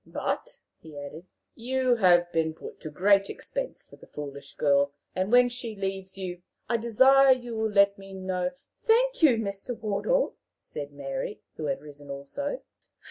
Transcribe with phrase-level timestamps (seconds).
[0.03, 5.31] "But," he added, "you have been put to great expense for the foolish girl, and,
[5.31, 8.49] when she leaves you, I desire you will let me know"
[8.87, 9.77] "Thank you, Mr.
[9.79, 12.63] Wardour!" said Mary, who had risen also.